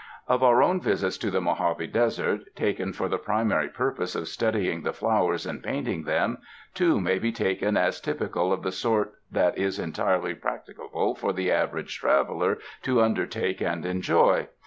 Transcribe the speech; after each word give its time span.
Of 0.27 0.41
our 0.41 0.63
own 0.63 0.81
visits 0.81 1.15
to 1.19 1.29
the 1.29 1.41
Mojave 1.41 1.85
Desert, 1.85 2.55
taken 2.55 2.91
for 2.91 3.07
the 3.07 3.19
primary 3.19 3.69
purposes 3.69 4.15
of 4.23 4.27
studying 4.29 4.81
the 4.81 4.93
flowers 4.93 5.45
and 5.45 5.61
painting 5.63 6.05
them, 6.05 6.39
two 6.73 6.99
may 6.99 7.19
be 7.19 7.31
taken 7.31 7.77
as 7.77 8.01
typical 8.01 8.51
of 8.51 8.63
the 8.63 8.71
sort 8.71 9.13
that 9.31 9.59
is 9.59 9.77
entirely 9.77 10.33
practicable 10.33 11.13
for 11.13 11.33
the 11.33 11.51
average 11.51 11.99
traveler 11.99 12.57
to 12.81 12.99
undertake 12.99 13.61
and 13.61 13.85
enjoy. 13.85 14.47